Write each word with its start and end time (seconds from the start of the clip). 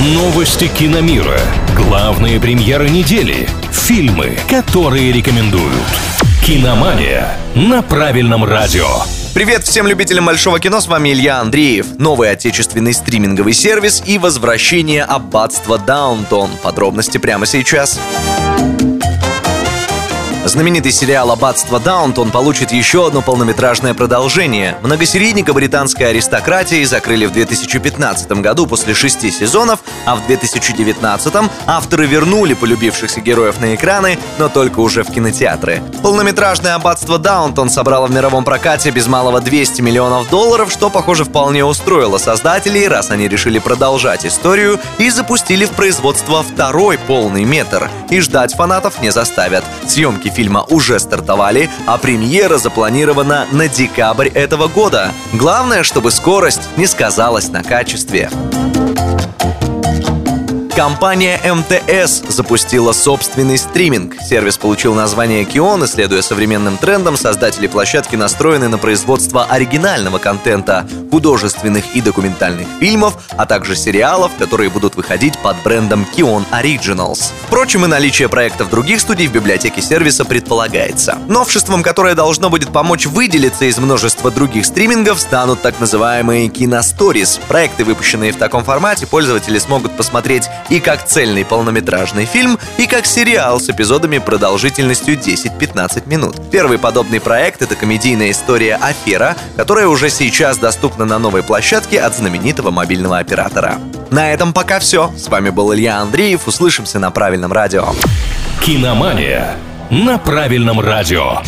Новости 0.00 0.68
киномира. 0.68 1.40
Главные 1.74 2.38
премьеры 2.38 2.88
недели. 2.88 3.48
Фильмы, 3.72 4.38
которые 4.48 5.10
рекомендуют. 5.10 5.74
Киномания 6.46 7.36
на 7.56 7.82
правильном 7.82 8.44
радио. 8.44 8.86
Привет 9.34 9.64
всем 9.64 9.88
любителям 9.88 10.26
большого 10.26 10.60
кино, 10.60 10.80
с 10.80 10.86
вами 10.86 11.12
Илья 11.12 11.40
Андреев. 11.40 11.98
Новый 11.98 12.30
отечественный 12.30 12.94
стриминговый 12.94 13.52
сервис 13.52 14.00
и 14.06 14.18
возвращение 14.18 15.02
аббатства 15.02 15.78
Даунтон. 15.78 16.50
Подробности 16.62 17.18
прямо 17.18 17.44
сейчас. 17.44 17.98
Знаменитый 20.58 20.90
сериал 20.90 21.30
«Аббатство 21.30 21.78
Даунтон» 21.78 22.32
получит 22.32 22.72
еще 22.72 23.06
одно 23.06 23.22
полнометражное 23.22 23.94
продолжение. 23.94 24.76
Многосерийника 24.82 25.52
британской 25.52 26.10
аристократии 26.10 26.82
закрыли 26.82 27.26
в 27.26 27.32
2015 27.32 28.32
году 28.42 28.66
после 28.66 28.92
шести 28.92 29.30
сезонов, 29.30 29.78
а 30.04 30.16
в 30.16 30.26
2019 30.26 31.32
авторы 31.64 32.06
вернули 32.06 32.54
полюбившихся 32.54 33.20
героев 33.20 33.60
на 33.60 33.76
экраны, 33.76 34.18
но 34.38 34.48
только 34.48 34.80
уже 34.80 35.04
в 35.04 35.12
кинотеатры. 35.12 35.80
Полнометражное 36.02 36.74
«Аббатство 36.74 37.20
Даунтон» 37.20 37.70
собрало 37.70 38.08
в 38.08 38.10
мировом 38.10 38.44
прокате 38.44 38.90
без 38.90 39.06
малого 39.06 39.40
200 39.40 39.80
миллионов 39.80 40.28
долларов, 40.28 40.72
что, 40.72 40.90
похоже, 40.90 41.22
вполне 41.22 41.64
устроило 41.64 42.18
создателей, 42.18 42.88
раз 42.88 43.12
они 43.12 43.28
решили 43.28 43.60
продолжать 43.60 44.26
историю 44.26 44.80
и 44.98 45.08
запустили 45.08 45.66
в 45.66 45.70
производство 45.70 46.42
второй 46.42 46.98
полный 46.98 47.44
метр. 47.44 47.88
И 48.10 48.20
ждать 48.20 48.54
фанатов 48.54 49.00
не 49.00 49.10
заставят. 49.10 49.64
Съемки 49.86 50.28
фильма 50.28 50.64
уже 50.68 50.98
стартовали, 50.98 51.70
а 51.86 51.98
премьера 51.98 52.58
запланирована 52.58 53.46
на 53.52 53.68
декабрь 53.68 54.28
этого 54.28 54.68
года. 54.68 55.12
Главное, 55.32 55.82
чтобы 55.82 56.10
скорость 56.10 56.68
не 56.76 56.86
сказалась 56.86 57.48
на 57.48 57.62
качестве. 57.62 58.30
Компания 60.78 61.40
МТС 61.42 62.22
запустила 62.28 62.92
собственный 62.92 63.58
стриминг. 63.58 64.14
Сервис 64.22 64.58
получил 64.58 64.94
название 64.94 65.44
Кион, 65.44 65.82
и 65.82 65.88
следуя 65.88 66.22
современным 66.22 66.76
трендам, 66.76 67.16
создатели 67.16 67.66
площадки 67.66 68.14
настроены 68.14 68.68
на 68.68 68.78
производство 68.78 69.42
оригинального 69.42 70.18
контента, 70.18 70.86
художественных 71.10 71.84
и 71.94 72.00
документальных 72.00 72.66
фильмов, 72.80 73.24
а 73.36 73.46
также 73.46 73.76
сериалов, 73.76 74.32
которые 74.38 74.70
будут 74.70 74.96
выходить 74.96 75.38
под 75.38 75.56
брендом 75.62 76.06
Kion 76.16 76.44
Originals. 76.52 77.32
Впрочем, 77.46 77.84
и 77.84 77.88
наличие 77.88 78.28
проектов 78.28 78.70
других 78.70 79.00
студий 79.00 79.26
в 79.26 79.32
библиотеке 79.32 79.80
сервиса 79.80 80.24
предполагается. 80.24 81.18
Новшеством, 81.28 81.82
которое 81.82 82.14
должно 82.14 82.50
будет 82.50 82.72
помочь 82.72 83.06
выделиться 83.06 83.64
из 83.64 83.78
множества 83.78 84.30
других 84.30 84.66
стримингов, 84.66 85.20
станут 85.20 85.62
так 85.62 85.80
называемые 85.80 86.48
киносторис. 86.48 87.40
Проекты, 87.48 87.84
выпущенные 87.84 88.32
в 88.32 88.36
таком 88.36 88.64
формате, 88.64 89.06
пользователи 89.06 89.58
смогут 89.58 89.96
посмотреть 89.96 90.48
и 90.68 90.80
как 90.80 91.06
цельный 91.06 91.44
полнометражный 91.44 92.26
фильм, 92.26 92.58
и 92.76 92.86
как 92.86 93.06
сериал 93.06 93.60
с 93.60 93.68
эпизодами 93.68 94.18
продолжительностью 94.18 95.18
10-15 95.18 96.08
минут. 96.08 96.36
Первый 96.50 96.78
подобный 96.78 97.20
проект— 97.20 97.62
это 97.62 97.74
комедийная 97.74 98.30
история 98.30 98.76
«Афера», 98.76 99.36
которая 99.56 99.88
уже 99.88 100.10
сейчас 100.10 100.58
доступна 100.58 100.97
на 101.04 101.18
новой 101.18 101.42
площадке 101.42 102.00
от 102.00 102.14
знаменитого 102.14 102.70
мобильного 102.70 103.18
оператора. 103.18 103.78
На 104.10 104.32
этом 104.32 104.52
пока 104.52 104.78
все. 104.78 105.12
С 105.16 105.28
вами 105.28 105.50
был 105.50 105.74
Илья 105.74 105.98
Андреев. 105.98 106.46
Услышимся 106.46 106.98
на 106.98 107.10
правильном 107.10 107.52
радио. 107.52 107.88
Киномания 108.64 109.56
на 109.90 110.18
правильном 110.18 110.80
радио. 110.80 111.40